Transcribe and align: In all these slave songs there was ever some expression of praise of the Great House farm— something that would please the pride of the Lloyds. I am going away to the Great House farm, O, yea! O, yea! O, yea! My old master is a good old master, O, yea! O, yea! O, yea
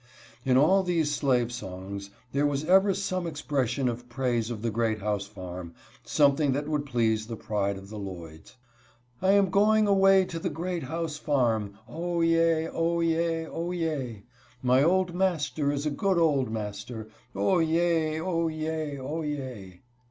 In 0.43 0.57
all 0.57 0.81
these 0.81 1.13
slave 1.13 1.51
songs 1.51 2.09
there 2.31 2.47
was 2.47 2.65
ever 2.65 2.91
some 2.95 3.27
expression 3.27 3.87
of 3.87 4.09
praise 4.09 4.49
of 4.49 4.63
the 4.63 4.71
Great 4.71 4.97
House 4.99 5.27
farm— 5.27 5.75
something 6.03 6.53
that 6.53 6.67
would 6.67 6.87
please 6.87 7.27
the 7.27 7.35
pride 7.35 7.77
of 7.77 7.89
the 7.89 7.99
Lloyds. 7.99 8.57
I 9.21 9.33
am 9.33 9.51
going 9.51 9.85
away 9.87 10.25
to 10.25 10.39
the 10.39 10.49
Great 10.49 10.81
House 10.85 11.17
farm, 11.17 11.77
O, 11.87 12.21
yea! 12.21 12.67
O, 12.69 12.99
yea! 12.99 13.45
O, 13.45 13.69
yea! 13.69 14.23
My 14.63 14.81
old 14.81 15.13
master 15.13 15.71
is 15.71 15.85
a 15.85 15.91
good 15.91 16.17
old 16.17 16.49
master, 16.49 17.07
O, 17.35 17.59
yea! 17.59 18.19
O, 18.21 18.47
yea! 18.47 18.97
O, 18.97 19.21
yea 19.21 19.83